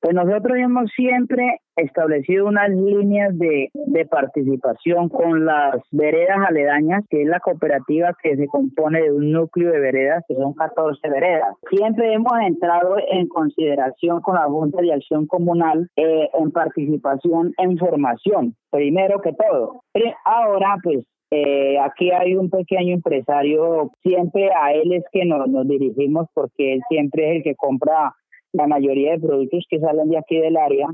Pues 0.00 0.14
nosotros 0.14 0.56
hemos 0.58 0.90
siempre 0.92 1.60
establecido 1.76 2.46
unas 2.46 2.70
líneas 2.70 3.36
de, 3.36 3.70
participación 4.10 5.08
con 5.08 5.44
las 5.44 5.76
veredas 5.90 6.38
aledañas, 6.48 7.04
que 7.10 7.22
es 7.22 7.28
la 7.28 7.40
cooperativa 7.40 8.16
que 8.22 8.36
se 8.36 8.46
compone 8.46 9.02
de 9.02 9.12
un 9.12 9.32
núcleo 9.32 9.72
de 9.72 9.80
veredas, 9.80 10.24
que 10.28 10.34
son 10.34 10.54
14 10.54 11.08
veredas. 11.08 11.54
Siempre 11.70 12.12
hemos 12.12 12.32
entrado 12.40 12.96
en 13.10 13.26
consideración 13.28 14.20
con 14.20 14.36
la 14.36 14.44
Junta 14.44 14.80
de 14.80 14.92
Acción 14.92 15.26
Comunal 15.26 15.88
eh, 15.96 16.30
en 16.32 16.50
participación 16.52 17.52
en 17.58 17.76
formación, 17.76 18.54
primero 18.70 19.20
que 19.20 19.32
todo. 19.32 19.82
Ahora, 20.24 20.76
pues 20.82 21.04
eh, 21.30 21.78
aquí 21.78 22.10
hay 22.10 22.36
un 22.36 22.48
pequeño 22.48 22.94
empresario, 22.94 23.90
siempre 24.02 24.50
a 24.50 24.72
él 24.72 24.92
es 24.92 25.04
que 25.12 25.26
nos, 25.26 25.46
nos 25.48 25.68
dirigimos 25.68 26.26
porque 26.32 26.74
él 26.74 26.80
siempre 26.88 27.30
es 27.30 27.36
el 27.36 27.42
que 27.42 27.54
compra 27.54 28.14
la 28.52 28.66
mayoría 28.66 29.12
de 29.12 29.20
productos 29.20 29.64
que 29.68 29.80
salen 29.80 30.08
de 30.08 30.18
aquí 30.18 30.38
del 30.38 30.56
área 30.56 30.88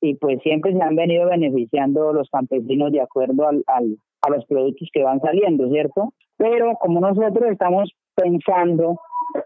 y 0.00 0.14
pues 0.16 0.40
siempre 0.42 0.72
se 0.72 0.82
han 0.82 0.96
venido 0.96 1.28
beneficiando 1.28 2.12
los 2.12 2.28
campesinos 2.30 2.90
de 2.90 3.00
acuerdo 3.00 3.46
al, 3.46 3.62
al, 3.68 3.96
a 4.22 4.30
los 4.30 4.44
productos 4.46 4.88
que 4.92 5.04
van 5.04 5.20
saliendo, 5.20 5.68
¿cierto? 5.68 6.12
Pero 6.36 6.74
como 6.80 7.00
nosotros 7.00 7.50
estamos 7.50 7.92
pensando 8.14 8.98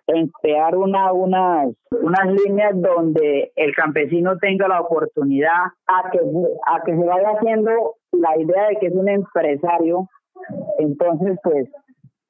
en 0.07 0.29
crear 0.41 0.77
una, 0.77 1.13
unas, 1.13 1.75
unas 1.91 2.27
líneas 2.45 2.73
donde 2.75 3.53
el 3.55 3.75
campesino 3.75 4.39
tenga 4.39 4.67
la 4.67 4.81
oportunidad 4.81 5.67
a 5.87 6.11
que, 6.11 6.19
a 6.19 6.83
que 6.85 6.97
se 6.97 7.05
vaya 7.05 7.31
haciendo 7.37 7.71
la 8.13 8.39
idea 8.39 8.69
de 8.69 8.77
que 8.77 8.87
es 8.87 8.95
un 8.95 9.09
empresario, 9.09 10.09
entonces 10.79 11.39
pues 11.43 11.69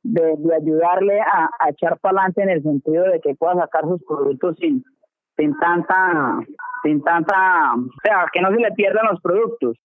de, 0.02 0.36
ayudarle 0.54 1.20
a, 1.20 1.48
a 1.60 1.70
echar 1.70 1.98
para 2.00 2.18
adelante 2.18 2.42
en 2.42 2.50
el 2.50 2.62
sentido 2.62 3.04
de 3.04 3.20
que 3.20 3.34
pueda 3.34 3.54
sacar 3.54 3.82
sus 3.82 4.02
productos 4.04 4.56
sin, 4.58 4.82
sin 5.36 5.56
tanta, 5.58 6.40
sin 6.82 7.02
tanta, 7.02 7.74
o 7.74 8.00
sea, 8.02 8.26
que 8.32 8.40
no 8.40 8.50
se 8.50 8.56
le 8.56 8.72
pierdan 8.72 9.06
los 9.10 9.20
productos. 9.20 9.76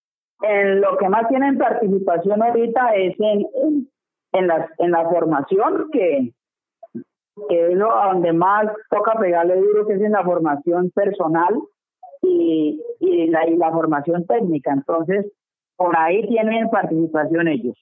En 0.41 0.81
lo 0.81 0.98
que 0.98 1.08
más 1.10 1.27
tienen 1.27 1.58
participación 1.58 2.41
ahorita 2.41 2.96
es 2.96 3.15
en, 3.20 3.46
en, 4.31 4.48
la, 4.48 4.70
en 4.79 4.91
la 4.91 5.08
formación, 5.10 5.89
que, 5.91 6.34
que 7.50 7.67
es 7.67 7.74
lo 7.75 7.89
donde 7.89 8.34
más 8.34 8.65
toca 8.89 9.20
pegarle 9.20 9.58
duro, 9.58 9.86
que 9.86 9.93
es 9.93 10.01
en 10.01 10.13
la 10.13 10.24
formación 10.24 10.89
personal 10.96 11.62
y, 12.24 12.81
y, 13.00 13.27
la, 13.27 13.48
y 13.48 13.55
la 13.55 13.72
formación 13.72 14.25
técnica. 14.25 14.72
Entonces, 14.74 15.31
por 15.75 15.96
ahí 15.98 16.27
tienen 16.27 16.70
participación 16.70 17.48
ellos. 17.48 17.75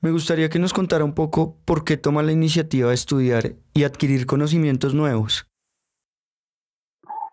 Me 0.00 0.10
gustaría 0.10 0.50
que 0.50 0.58
nos 0.58 0.74
contara 0.74 1.02
un 1.02 1.14
poco 1.14 1.56
por 1.64 1.82
qué 1.82 1.96
toma 1.96 2.22
la 2.22 2.32
iniciativa 2.32 2.88
de 2.88 2.94
estudiar 2.94 3.42
y 3.72 3.84
adquirir 3.84 4.26
conocimientos 4.26 4.94
nuevos. 4.94 5.50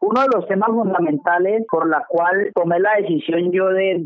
Uno 0.02 0.22
de 0.22 0.28
los 0.36 0.48
temas 0.48 0.70
fundamentales 0.70 1.64
por 1.70 1.88
la 1.88 2.04
cual 2.10 2.52
tomé 2.56 2.80
la 2.80 2.96
decisión 2.98 3.52
yo 3.52 3.68
de, 3.70 3.98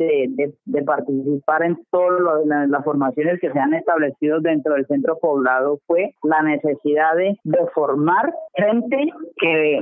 de, 0.66 0.84
participar 0.84 1.64
en 1.64 1.78
todas 1.90 2.46
las 2.46 2.84
formaciones 2.84 3.40
que 3.40 3.50
se 3.50 3.60
han 3.60 3.74
establecido 3.74 4.42
dentro 4.42 4.74
del 4.74 4.86
centro 4.88 5.18
poblado 5.20 5.80
fue 5.88 6.14
la 6.24 6.42
necesidad 6.42 7.16
de, 7.16 7.38
formar 7.74 8.34
gente 8.56 8.98
que 9.38 9.80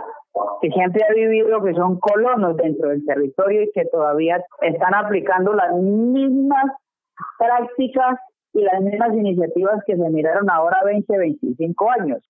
que 0.61 0.71
siempre 0.71 1.03
ha 1.07 1.13
vivido 1.13 1.63
que 1.63 1.73
son 1.73 1.99
colonos 1.99 2.57
dentro 2.57 2.89
del 2.89 3.05
territorio 3.05 3.63
y 3.63 3.71
que 3.71 3.85
todavía 3.85 4.43
están 4.61 4.95
aplicando 4.95 5.53
las 5.53 5.75
mismas 5.75 6.65
prácticas 7.37 8.17
y 8.53 8.61
las 8.63 8.81
mismas 8.81 9.13
iniciativas 9.13 9.83
que 9.85 9.95
se 9.95 10.09
miraron 10.09 10.49
ahora 10.49 10.77
20, 10.85 11.17
25 11.17 11.91
años. 11.99 12.23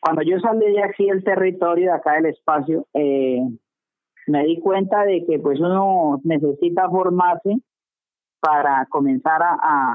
Cuando 0.00 0.22
yo 0.22 0.40
salí 0.40 0.72
de 0.72 0.82
aquí 0.82 1.06
del 1.06 1.22
territorio, 1.22 1.90
de 1.90 1.96
acá 1.96 2.14
del 2.14 2.26
espacio, 2.26 2.86
eh, 2.94 3.42
me 4.26 4.44
di 4.44 4.58
cuenta 4.60 5.04
de 5.04 5.24
que 5.26 5.38
pues 5.38 5.60
uno 5.60 6.20
necesita 6.24 6.88
formarse 6.88 7.58
para 8.40 8.86
comenzar 8.86 9.42
a, 9.42 9.94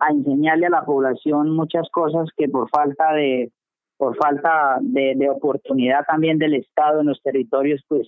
a, 0.00 0.10
enseñarle 0.10 0.66
a 0.66 0.70
la 0.70 0.84
población 0.84 1.50
muchas 1.50 1.88
cosas 1.90 2.28
que 2.36 2.48
por 2.48 2.70
falta 2.70 3.12
de 3.12 3.52
por 3.98 4.16
falta 4.16 4.78
de, 4.80 5.14
de, 5.16 5.30
oportunidad 5.30 6.04
también 6.06 6.38
del 6.38 6.54
Estado 6.54 7.00
en 7.00 7.06
los 7.06 7.22
territorios, 7.22 7.82
pues 7.88 8.06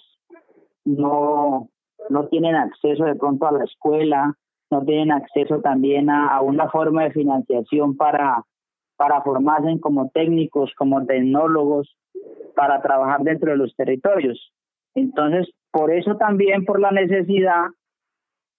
no, 0.84 1.70
no 2.10 2.26
tienen 2.28 2.54
acceso 2.56 3.04
de 3.04 3.14
pronto 3.14 3.46
a 3.46 3.52
la 3.52 3.64
escuela, 3.64 4.34
no 4.70 4.84
tienen 4.84 5.12
acceso 5.12 5.60
también 5.60 6.10
a, 6.10 6.36
a 6.36 6.42
una 6.42 6.68
forma 6.68 7.04
de 7.04 7.12
financiación 7.12 7.96
para, 7.96 8.44
para 8.98 9.22
formarse 9.22 9.78
como 9.80 10.10
técnicos, 10.10 10.72
como 10.76 11.06
tecnólogos, 11.06 11.96
para 12.56 12.82
trabajar 12.82 13.20
dentro 13.20 13.52
de 13.52 13.56
los 13.56 13.74
territorios. 13.76 14.52
Entonces, 14.94 15.48
por 15.70 15.92
eso 15.92 16.16
también, 16.16 16.64
por 16.64 16.80
la 16.80 16.90
necesidad 16.90 17.66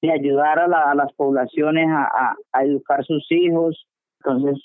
de 0.01 0.13
ayudar 0.13 0.60
a, 0.60 0.96
las 0.96 1.12
poblaciones 1.13 1.88
a, 1.91 2.63
educar 2.63 3.03
sus 3.03 3.29
hijos, 3.31 3.86
entonces 4.24 4.63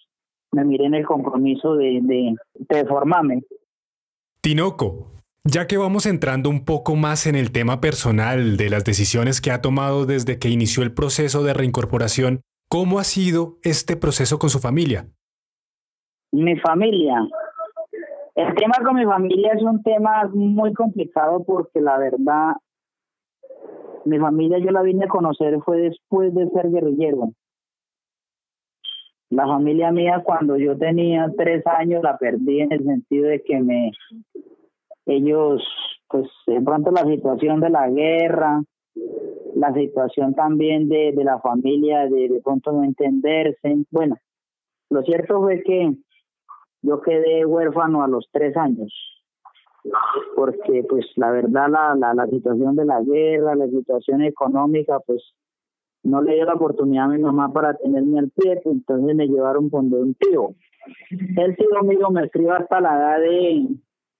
me 0.53 0.65
miré 0.65 0.85
en 0.85 0.95
el 0.95 1.05
compromiso 1.05 1.75
de, 1.75 1.99
de, 2.03 2.37
de 2.55 2.87
formarme. 2.87 3.43
Tinoco, 4.41 5.11
Ya 5.43 5.67
que 5.67 5.77
vamos 5.77 6.07
entrando 6.07 6.49
un 6.51 6.65
poco 6.65 6.95
más 6.95 7.27
en 7.27 7.35
el 7.35 7.51
tema 7.51 7.81
personal 7.81 8.57
de 8.57 8.71
las 8.71 8.85
decisiones 8.85 9.41
que 9.41 9.51
ha 9.51 9.61
tomado 9.61 10.07
desde 10.07 10.39
que 10.39 10.51
inició 10.51 10.85
el 10.85 10.95
proceso 10.95 11.43
de 11.43 11.53
reincorporación, 11.53 12.43
¿cómo 12.69 13.01
ha 13.01 13.05
sido 13.05 13.59
este 13.65 13.97
proceso 13.97 14.39
con 14.39 14.51
su 14.51 14.61
familia? 14.61 15.09
Mi 16.35 16.59
familia. 16.59 17.29
El 18.35 18.55
tema 18.57 18.75
con 18.85 18.97
mi 18.97 19.05
familia 19.05 19.53
es 19.53 19.63
un 19.63 19.81
tema 19.85 20.29
muy 20.35 20.75
complicado 20.75 21.45
porque 21.45 21.81
la 21.81 21.97
verdad, 21.97 22.55
mi 24.05 24.19
familia 24.19 24.59
yo 24.59 24.73
la 24.73 24.83
vine 24.83 25.05
a 25.05 25.09
conocer 25.09 25.61
fue 25.65 25.79
después 25.79 26.35
de 26.35 26.49
ser 26.49 26.73
guerrillero. 26.73 27.31
La 29.31 29.47
familia 29.47 29.93
mía 29.93 30.23
cuando 30.25 30.57
yo 30.57 30.77
tenía 30.77 31.33
tres 31.39 31.65
años 31.69 32.03
la 32.03 32.19
perdí 32.19 32.63
en 32.63 32.73
el 32.73 32.85
sentido 32.85 33.29
de 33.29 33.41
que 33.41 33.61
me 33.61 33.93
ellos 35.07 35.63
pues 36.09 36.29
de 36.49 36.61
pronto 36.61 36.91
la 36.91 37.05
situación 37.05 37.61
de 37.61 37.71
la 37.71 37.89
guerra, 37.89 38.61
la 39.55 39.73
situación 39.73 40.35
también 40.35 40.89
de, 40.89 41.13
de 41.13 41.23
la 41.23 41.39
familia, 41.39 42.09
de 42.09 42.29
de 42.29 42.41
pronto 42.43 42.73
no 42.73 42.83
entenderse. 42.83 43.77
Bueno, 43.93 44.17
lo 44.91 45.03
cierto 45.03 45.41
fue 45.41 45.63
que 45.63 45.95
yo 46.85 47.01
quedé 47.01 47.47
huérfano 47.47 48.03
a 48.03 48.09
los 48.09 48.29
tres 48.31 48.55
años, 48.57 48.93
porque 50.37 50.85
pues 50.89 51.07
la 51.17 51.31
verdad 51.31 51.69
la, 51.71 52.15
la, 52.15 52.27
situación 52.27 52.77
de 52.77 52.85
la 52.85 53.01
guerra, 53.01 53.55
la 53.55 53.69
situación 53.69 54.23
económica, 54.23 55.01
pues 55.07 55.23
no 56.03 56.21
le 56.21 56.35
dio 56.35 56.45
la 56.45 56.55
oportunidad 56.55 57.07
a 57.07 57.09
mi 57.09 57.19
mamá 57.19 57.51
para 57.53 57.75
tenerme 57.75 58.19
al 58.19 58.31
pie, 58.31 58.61
pues, 58.63 58.77
entonces 58.77 59.17
me 59.17 59.27
llevaron 59.27 59.71
con 59.71 59.93
un 59.95 60.15
tío. 60.15 60.51
El 61.11 61.57
tío 61.57 61.83
mío 61.83 62.11
me 62.11 62.25
escribió 62.25 62.53
hasta 62.53 62.81
la 62.83 62.97
edad 62.97 63.21
de, 63.21 63.69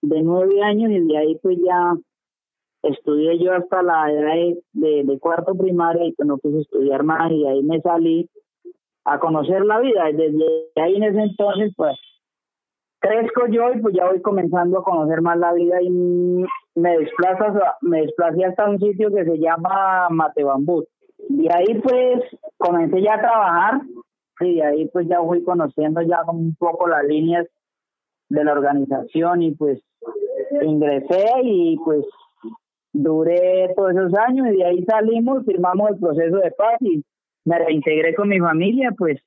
de 0.01 0.23
nueve 0.23 0.63
años 0.63 0.91
y 0.91 1.01
de 1.07 1.19
ahí 1.19 1.39
pues 1.43 1.59
ya 1.63 1.95
estudié 2.83 3.39
yo 3.39 3.53
hasta 3.53 3.83
la 3.83 4.11
edad 4.11 4.57
de, 4.73 5.05
de, 5.05 5.19
cuarto 5.19 5.55
primaria 5.55 6.07
y 6.07 6.13
pues 6.13 6.27
no 6.27 6.39
quise 6.39 6.61
estudiar 6.61 7.03
más 7.03 7.31
y 7.31 7.47
ahí 7.47 7.63
me 7.63 7.83
salí 7.83 8.31
a 9.05 9.19
conocer 9.19 9.67
la 9.67 9.81
vida. 9.81 10.05
Desde 10.15 10.71
ahí 10.77 10.97
en 10.97 11.03
ese 11.03 11.21
entonces 11.21 11.75
pues 11.77 11.99
crezco 13.05 13.47
yo 13.49 13.73
y 13.75 13.81
pues 13.81 13.95
ya 13.95 14.07
voy 14.07 14.21
comenzando 14.23 14.79
a 14.79 14.85
conocer 14.85 15.21
más 15.21 15.39
la 15.39 15.53
vida 15.53 15.83
y 15.83 15.91
me 15.91 16.99
desplazo, 16.99 17.61
me 17.83 18.03
desplacé 18.03 18.45
hasta 18.45 18.69
un 18.69 18.79
sitio 18.79 19.11
que 19.15 19.25
se 19.25 19.39
llama 19.39 20.09
Matebambú. 20.11 20.85
Y 21.29 21.49
ahí 21.53 21.81
pues 21.83 22.23
comencé 22.57 23.03
ya 23.03 23.15
a 23.15 23.21
trabajar 23.21 23.83
y 24.41 24.57
de 24.57 24.65
ahí 24.65 24.89
pues 24.89 25.07
ya 25.07 25.21
fui 25.21 25.45
conociendo 25.45 26.01
ya 26.03 26.23
un 26.27 26.55
poco 26.57 26.89
las 26.89 27.05
líneas 27.05 27.47
de 28.31 28.45
la 28.45 28.53
organización 28.53 29.43
y 29.43 29.55
pues 29.55 29.81
ingresé 30.63 31.27
y 31.43 31.77
pues 31.85 32.05
duré 32.93 33.73
todos 33.77 33.93
esos 33.93 34.15
años 34.15 34.47
y 34.49 34.57
de 34.57 34.65
ahí 34.65 34.85
salimos, 34.85 35.45
firmamos 35.45 35.91
el 35.91 35.99
proceso 35.99 36.37
de 36.39 36.51
paz 36.53 36.77
y 36.81 37.05
me 37.45 37.59
reintegré 37.59 38.15
con 38.15 38.29
mi 38.29 38.39
familia, 38.39 38.93
pues 38.97 39.21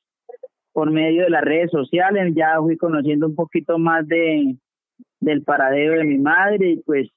por 0.78 0.92
medio 0.92 1.24
de 1.24 1.32
las 1.32 1.42
redes 1.42 1.72
sociales, 1.72 2.36
ya 2.36 2.58
fui 2.60 2.78
conociendo 2.78 3.26
un 3.26 3.34
poquito 3.34 3.80
más 3.80 4.08
de 4.08 4.58
del 5.20 5.42
paradero 5.42 5.94
de 5.94 6.04
mi 6.04 6.20
madre 6.20 6.70
y 6.70 6.78
pues 6.84 7.10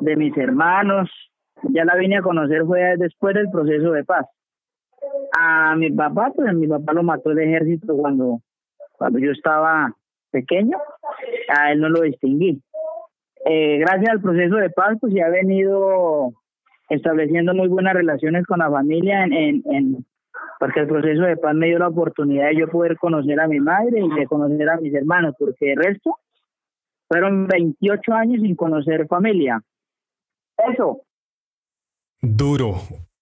de 0.00 0.16
mis 0.16 0.36
hermanos. 0.36 1.08
Ya 1.68 1.84
la 1.84 1.94
vine 1.94 2.16
a 2.16 2.22
conocer 2.22 2.64
fue 2.66 2.96
después 2.96 3.36
del 3.36 3.48
proceso 3.48 3.92
de 3.92 4.02
paz. 4.02 4.26
A 5.38 5.76
mi 5.76 5.92
papá, 5.92 6.32
pues 6.34 6.52
mi 6.52 6.66
papá 6.66 6.92
lo 6.92 7.04
mató 7.04 7.30
el 7.30 7.38
ejército 7.38 7.96
cuando, 7.96 8.40
cuando 8.98 9.20
yo 9.20 9.30
estaba 9.30 9.94
pequeño, 10.32 10.76
a 11.56 11.70
él 11.70 11.78
no 11.78 11.90
lo 11.90 12.00
distinguí. 12.00 12.60
Eh, 13.46 13.78
gracias 13.78 14.10
al 14.10 14.20
proceso 14.20 14.56
de 14.56 14.70
paz, 14.70 14.98
pues 15.00 15.14
ya 15.14 15.28
he 15.28 15.30
venido 15.30 16.32
estableciendo 16.88 17.54
muy 17.54 17.68
buenas 17.68 17.94
relaciones 17.94 18.44
con 18.46 18.58
la 18.58 18.68
familia, 18.68 19.22
en, 19.22 20.04
porque 20.60 20.80
el 20.80 20.86
proceso 20.86 21.22
de 21.22 21.38
paz 21.38 21.54
me 21.54 21.68
dio 21.68 21.78
la 21.78 21.88
oportunidad 21.88 22.50
de 22.50 22.58
yo 22.58 22.68
poder 22.68 22.98
conocer 22.98 23.40
a 23.40 23.48
mi 23.48 23.58
madre 23.60 24.02
y 24.02 24.08
de 24.14 24.26
conocer 24.26 24.68
a 24.68 24.76
mis 24.76 24.92
hermanos, 24.92 25.34
porque 25.38 25.72
el 25.72 25.78
resto 25.78 26.18
fueron 27.08 27.46
28 27.46 28.12
años 28.12 28.42
sin 28.42 28.54
conocer 28.54 29.06
familia. 29.08 29.62
Eso. 30.70 31.00
Duro. 32.20 32.74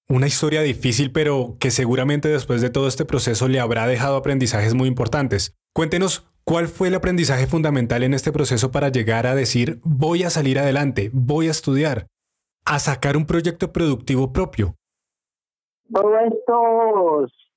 Una 0.08 0.26
historia 0.26 0.62
difícil, 0.62 1.12
pero 1.12 1.54
que 1.60 1.70
seguramente 1.70 2.28
después 2.28 2.60
de 2.60 2.70
todo 2.70 2.88
este 2.88 3.04
proceso 3.04 3.46
le 3.46 3.60
habrá 3.60 3.86
dejado 3.86 4.16
aprendizajes 4.16 4.74
muy 4.74 4.88
importantes. 4.88 5.56
Cuéntenos 5.72 6.28
¿Cuál 6.42 6.66
fue 6.66 6.88
el 6.88 6.94
aprendizaje 6.94 7.46
fundamental 7.46 8.02
en 8.02 8.14
este 8.14 8.32
proceso 8.32 8.72
para 8.72 8.88
llegar 8.88 9.26
a 9.26 9.34
decir 9.34 9.80
voy 9.84 10.22
a 10.22 10.30
salir 10.30 10.58
adelante, 10.58 11.10
voy 11.12 11.48
a 11.48 11.50
estudiar, 11.50 12.06
a 12.64 12.78
sacar 12.78 13.18
un 13.18 13.26
proyecto 13.26 13.70
productivo 13.70 14.32
propio? 14.32 14.74
Todos 15.92 16.14
estos 16.32 17.48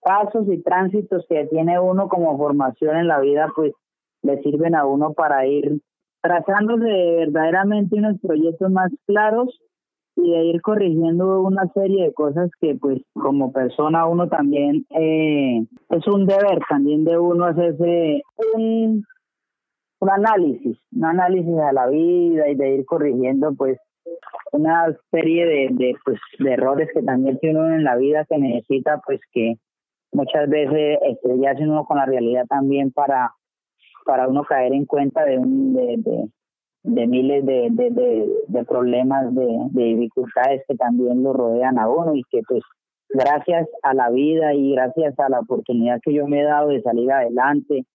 pasos 0.00 0.46
y 0.48 0.62
tránsitos 0.62 1.24
que 1.28 1.46
tiene 1.46 1.78
uno 1.78 2.08
como 2.08 2.36
formación 2.36 2.96
en 2.96 3.08
la 3.08 3.20
vida, 3.20 3.48
pues 3.54 3.72
le 4.22 4.40
sirven 4.42 4.74
a 4.74 4.86
uno 4.86 5.12
para 5.12 5.46
ir 5.46 5.80
trazándose 6.22 6.84
verdaderamente 6.84 7.96
unos 7.96 8.20
proyectos 8.20 8.70
más 8.70 8.90
claros 9.06 9.58
y 10.16 10.30
de 10.30 10.44
ir 10.44 10.62
corrigiendo 10.62 11.40
una 11.40 11.66
serie 11.72 12.04
de 12.04 12.12
cosas 12.12 12.50
que 12.60 12.74
pues 12.74 13.00
como 13.12 13.52
persona 13.52 14.06
uno 14.06 14.28
también 14.28 14.86
eh, 14.90 15.66
es 15.90 16.06
un 16.06 16.26
deber 16.26 16.60
también 16.68 17.04
de 17.04 17.18
uno 17.18 17.46
hacerse 17.46 18.22
un, 18.54 19.04
un 20.00 20.10
análisis, 20.10 20.78
un 20.92 21.04
análisis 21.04 21.56
de 21.56 21.72
la 21.72 21.86
vida 21.88 22.48
y 22.48 22.54
de 22.54 22.74
ir 22.76 22.84
corrigiendo 22.84 23.54
pues 23.54 23.78
una 24.52 24.94
serie 25.10 25.46
de, 25.46 25.68
de, 25.72 25.96
pues, 26.04 26.18
de 26.38 26.52
errores 26.52 26.88
que 26.94 27.02
también 27.02 27.38
tiene 27.38 27.58
uno 27.58 27.74
en 27.74 27.84
la 27.84 27.96
vida 27.96 28.26
que 28.28 28.38
necesita 28.38 29.00
pues 29.04 29.20
que 29.32 29.56
muchas 30.12 30.48
veces 30.48 30.98
estrellarse 31.02 31.64
uno 31.64 31.84
con 31.84 31.96
la 31.96 32.06
realidad 32.06 32.44
también 32.46 32.92
para 32.92 33.32
para 34.04 34.28
uno 34.28 34.44
caer 34.44 34.72
en 34.72 34.84
cuenta 34.84 35.24
de, 35.24 35.38
un, 35.38 35.74
de, 35.74 37.06
miles 37.06 37.46
de, 37.46 37.68
de, 37.70 38.28
de, 38.48 38.64
problemas, 38.64 39.34
de, 39.34 39.46
de 39.70 39.84
dificultades 39.84 40.62
que 40.66 40.74
también 40.74 41.22
lo 41.22 41.32
rodean 41.32 41.78
a 41.78 41.88
uno 41.88 42.14
y 42.14 42.24
que 42.30 42.40
pues 42.46 42.62
gracias 43.08 43.68
a 43.82 43.94
la 43.94 44.10
vida 44.10 44.54
y 44.54 44.72
gracias 44.72 45.18
a 45.18 45.28
la 45.28 45.40
oportunidad 45.40 46.00
que 46.02 46.14
yo 46.14 46.26
me 46.26 46.40
he 46.40 46.44
dado 46.44 46.68
de 46.68 46.82
salir 46.82 47.10
adelante. 47.12 47.86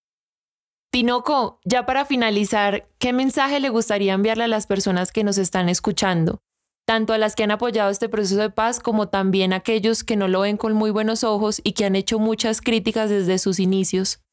Tinoco, 0.91 1.59
ya 1.65 1.85
para 1.85 2.05
finalizar, 2.05 2.87
¿qué 2.97 3.13
mensaje 3.13 3.59
le 3.59 3.69
gustaría 3.69 4.13
enviarle 4.13 4.45
a 4.45 4.47
las 4.47 4.67
personas 4.67 5.11
que 5.11 5.23
nos 5.23 5.37
están 5.37 5.69
escuchando? 5.69 6.39
Tanto 6.87 7.11
a 7.11 7.17
las 7.17 7.35
que 7.35 7.43
han 7.43 7.51
apoyado 7.51 7.89
este 7.89 8.07
proceso 8.07 8.41
de 8.41 8.49
paz 8.49 8.79
como 8.79 9.09
también 9.09 9.51
a 9.51 9.57
aquellos 9.57 10.05
que 10.05 10.15
no 10.15 10.27
lo 10.27 10.41
ven 10.41 10.55
con 10.55 10.73
muy 10.73 10.89
buenos 10.89 11.23
ojos 11.23 11.59
y 11.63 11.73
que 11.73 11.85
han 11.85 11.97
hecho 11.97 12.17
muchas 12.17 12.61
críticas 12.61 13.09
desde 13.09 13.37
sus 13.39 13.59
inicios. 13.59 14.23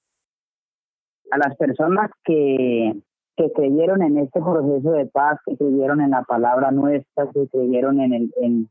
A 1.33 1.39
las 1.39 1.57
personas 1.57 2.11
que 2.25 2.93
que 3.37 3.51
creyeron 3.53 4.03
en 4.03 4.19
este 4.19 4.41
proceso 4.41 4.93
de 4.93 5.07
paz, 5.07 5.39
que 5.45 5.57
creyeron 5.57 6.01
en 6.01 6.11
la 6.11 6.23
palabra 6.23 6.71
nuestra, 6.71 7.29
que 7.33 7.49
creyeron 7.49 8.01
en 8.01 8.13
el 8.13 8.35
en, 8.41 8.69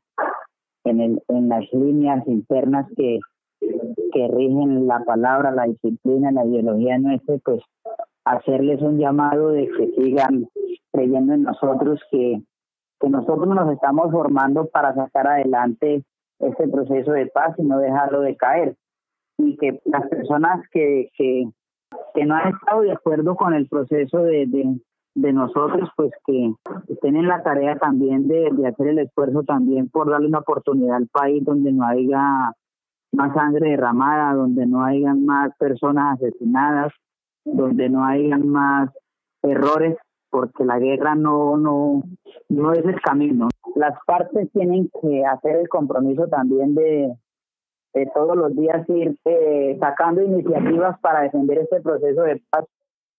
en, 0.86 1.02
el, 1.02 1.24
en 1.28 1.50
las 1.50 1.66
líneas 1.74 2.26
internas 2.28 2.88
que, 2.96 3.20
que 3.60 4.28
rigen 4.30 4.88
la 4.88 5.04
palabra, 5.04 5.52
la 5.52 5.66
disciplina, 5.66 6.32
la 6.32 6.46
ideología 6.46 6.98
nuestra, 6.98 7.38
pues 7.44 7.62
hacerles 8.26 8.82
un 8.82 9.00
llamado 9.00 9.50
de 9.50 9.68
que 9.68 9.92
sigan 9.98 10.48
creyendo 10.94 11.34
en 11.34 11.44
nosotros, 11.44 12.00
que, 12.10 12.42
que 13.00 13.10
nosotros 13.10 13.48
nos 13.48 13.72
estamos 13.72 14.12
formando 14.12 14.66
para 14.68 14.94
sacar 14.94 15.28
adelante 15.28 16.04
este 16.40 16.68
proceso 16.68 17.12
de 17.12 17.28
paz 17.28 17.56
y 17.58 17.64
no 17.64 17.80
dejarlo 17.80 18.22
de 18.22 18.36
caer. 18.36 18.76
Y 19.38 19.58
que 19.58 19.82
las 19.86 20.08
personas 20.08 20.68
que, 20.72 21.10
que, 21.18 21.50
que 22.14 22.26
no 22.26 22.36
han 22.36 22.50
estado 22.50 22.82
de 22.82 22.92
acuerdo 22.92 23.36
con 23.36 23.54
el 23.54 23.68
proceso 23.68 24.20
de, 24.20 24.46
de, 24.48 24.80
de 25.16 25.34
nosotros, 25.34 25.90
pues 25.96 26.12
que, 26.26 26.54
tienen 27.02 27.28
la 27.28 27.44
tarea 27.44 27.78
también 27.78 28.28
de, 28.28 28.50
de, 28.52 28.68
hacer 28.68 28.88
el 28.88 29.00
esfuerzo 29.00 29.44
también 29.44 29.90
por 29.90 30.10
darle 30.10 30.28
una 30.28 30.40
oportunidad 30.40 30.98
al 30.98 31.08
país 31.08 31.44
donde 31.44 31.72
no 31.72 31.86
haya 31.86 32.54
más 33.12 33.34
sangre 33.34 33.72
derramada, 33.72 34.34
donde 34.34 34.66
no 34.66 34.84
haya 34.84 35.14
más 35.14 35.56
personas 35.58 36.20
asesinadas, 36.20 36.92
donde 37.46 37.90
no 37.90 38.06
haya 38.06 38.38
más 38.38 38.90
errores, 39.44 39.98
porque 40.34 40.66
la 40.66 40.80
guerra 40.80 41.14
no, 41.14 41.58
no, 41.58 42.02
no 42.50 42.74
es 42.74 42.84
el 42.84 43.00
camino. 43.02 43.50
Las 43.76 43.94
partes 44.08 44.50
tienen 44.52 44.90
que 45.00 45.24
hacer 45.24 45.58
el 45.58 45.70
compromiso 45.70 46.28
también 46.28 46.74
de, 46.74 47.14
de 47.94 48.10
todos 48.16 48.36
los 48.36 48.56
días 48.56 48.84
ir 48.90 49.16
eh, 49.26 49.78
sacando 49.80 50.24
iniciativas 50.24 51.00
para 51.02 51.22
defender 51.22 51.60
este 51.60 51.82
proceso 51.82 52.24
de 52.24 52.42
paz. 52.50 52.66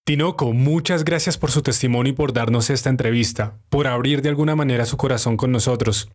Tinoco, 0.05 0.53
muchas 0.53 1.05
gracias 1.05 1.39
por 1.39 1.53
su 1.53 1.63
testimonio 1.63 2.13
y 2.13 2.17
por 2.17 2.33
darnos 2.33 2.69
esta 2.69 2.91
entrevista, 2.91 3.59
por 3.71 3.87
abrir 3.87 4.21
de 4.21 4.31
alguna 4.31 4.57
manera 4.57 4.85
su 4.85 4.97
corazón 4.97 5.37
con 5.37 5.53
nosotros. 5.53 6.11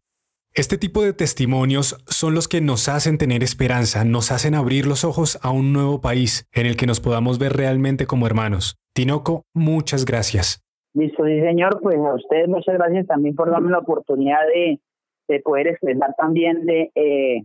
Este 0.54 0.78
tipo 0.78 1.02
de 1.02 1.14
testimonios 1.14 1.96
son 2.08 2.34
los 2.34 2.50
que 2.50 2.60
nos 2.60 2.90
hacen 2.90 3.18
tener 3.18 3.42
esperanza, 3.42 4.04
nos 4.04 4.32
hacen 4.34 4.54
abrir 4.54 4.86
los 4.86 5.06
ojos 5.06 5.40
a 5.44 5.50
un 5.50 5.72
nuevo 5.72 6.02
país 6.02 6.46
en 6.52 6.66
el 6.66 6.76
que 6.76 6.88
nos 6.88 7.00
podamos 7.00 7.40
ver 7.40 7.54
realmente 7.54 8.06
como 8.06 8.28
hermanos. 8.28 8.76
Tinoco, 8.94 9.44
muchas 9.54 10.04
gracias. 10.04 10.62
Listo, 10.94 11.26
sí, 11.26 11.40
señor. 11.42 11.80
Pues 11.82 11.98
a 11.98 12.16
ustedes 12.16 12.48
muchas 12.48 12.76
gracias 12.76 13.08
también 13.08 13.36
por 13.36 13.52
darme 13.52 13.72
la 13.72 13.80
oportunidad 13.80 14.46
de, 14.48 14.80
de 15.28 15.40
poder 15.42 15.68
expresar 15.68 16.14
también 16.18 16.66
de 16.66 16.92
eh, 16.96 17.44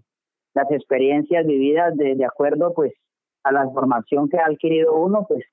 las 0.55 0.71
experiencias 0.71 1.47
vividas 1.47 1.97
de, 1.97 2.15
de 2.15 2.25
acuerdo 2.25 2.73
pues 2.75 2.93
a 3.43 3.53
la 3.53 3.69
formación 3.71 4.29
que 4.29 4.39
ha 4.39 4.47
adquirido 4.47 4.95
uno, 4.95 5.27
pues 5.29 5.45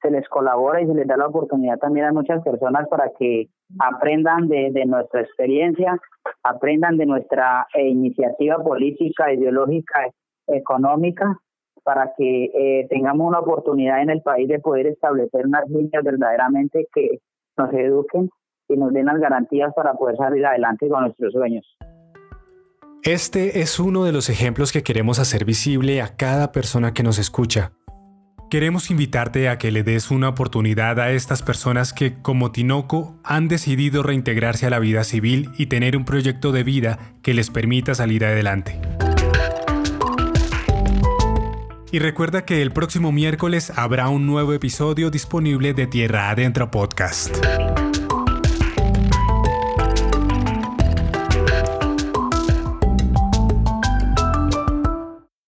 se 0.00 0.10
les 0.10 0.28
colabora 0.28 0.82
y 0.82 0.86
se 0.86 0.94
les 0.94 1.06
da 1.06 1.16
la 1.16 1.26
oportunidad 1.26 1.78
también 1.78 2.06
a 2.06 2.12
muchas 2.12 2.42
personas 2.44 2.86
para 2.88 3.10
que 3.18 3.48
aprendan 3.78 4.48
de, 4.48 4.70
de 4.70 4.84
nuestra 4.84 5.22
experiencia, 5.22 5.98
aprendan 6.42 6.98
de 6.98 7.06
nuestra 7.06 7.66
eh, 7.74 7.88
iniciativa 7.88 8.62
política, 8.62 9.32
ideológica, 9.32 10.06
económica, 10.46 11.38
para 11.84 12.12
que 12.16 12.44
eh, 12.46 12.86
tengamos 12.88 13.28
una 13.28 13.40
oportunidad 13.40 14.02
en 14.02 14.10
el 14.10 14.22
país 14.22 14.48
de 14.48 14.58
poder 14.58 14.86
establecer 14.86 15.46
unas 15.46 15.68
líneas 15.68 16.02
verdaderamente 16.02 16.88
que 16.92 17.20
nos 17.56 17.72
eduquen 17.72 18.30
y 18.68 18.76
nos 18.76 18.92
den 18.92 19.06
las 19.06 19.20
garantías 19.20 19.72
para 19.74 19.94
poder 19.94 20.16
salir 20.16 20.44
adelante 20.44 20.88
con 20.88 21.02
nuestros 21.02 21.32
sueños. 21.32 21.64
Este 23.02 23.60
es 23.60 23.78
uno 23.78 24.04
de 24.04 24.12
los 24.12 24.30
ejemplos 24.30 24.72
que 24.72 24.82
queremos 24.82 25.18
hacer 25.18 25.44
visible 25.44 26.00
a 26.00 26.16
cada 26.16 26.52
persona 26.52 26.94
que 26.94 27.02
nos 27.02 27.18
escucha. 27.18 27.72
Queremos 28.50 28.90
invitarte 28.90 29.48
a 29.48 29.58
que 29.58 29.70
le 29.70 29.82
des 29.82 30.10
una 30.10 30.30
oportunidad 30.30 30.98
a 31.00 31.10
estas 31.10 31.42
personas 31.42 31.92
que, 31.92 32.22
como 32.22 32.52
Tinoco, 32.52 33.16
han 33.24 33.48
decidido 33.48 34.02
reintegrarse 34.02 34.66
a 34.66 34.70
la 34.70 34.78
vida 34.78 35.04
civil 35.04 35.50
y 35.58 35.66
tener 35.66 35.96
un 35.96 36.04
proyecto 36.04 36.52
de 36.52 36.62
vida 36.62 36.98
que 37.22 37.34
les 37.34 37.50
permita 37.50 37.94
salir 37.94 38.24
adelante. 38.24 38.78
Y 41.94 42.00
recuerda 42.00 42.44
que 42.44 42.60
el 42.60 42.72
próximo 42.72 43.12
miércoles 43.12 43.72
habrá 43.76 44.08
un 44.08 44.26
nuevo 44.26 44.52
episodio 44.52 45.12
disponible 45.12 45.74
de 45.74 45.86
Tierra 45.86 46.28
Adentro 46.28 46.68
Podcast. 46.68 47.36